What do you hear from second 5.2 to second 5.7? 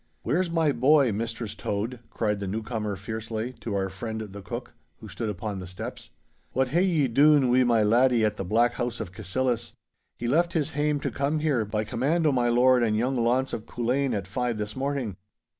upon the